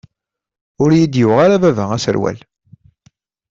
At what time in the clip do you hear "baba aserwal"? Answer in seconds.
1.63-2.37